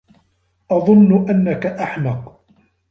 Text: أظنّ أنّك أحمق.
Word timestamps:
أظنّ 0.71 1.29
أنّك 1.29 1.65
أحمق. 1.65 2.41